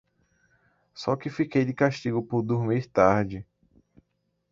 Só 0.95 1.11
sei 1.11 1.21
que 1.21 1.29
fiquei 1.29 1.63
de 1.63 1.75
castigo 1.75 2.23
por 2.23 2.41
dormir 2.41 2.87
tarde. 2.87 3.45